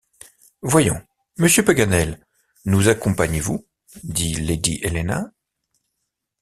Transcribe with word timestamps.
Voyons, 0.63 0.99
monsieur 1.37 1.63
Paganel, 1.63 2.25
nous 2.65 2.87
accompagnez-vous? 2.89 3.67
dit 4.01 4.33
lady 4.33 4.79
Helena 4.81 5.29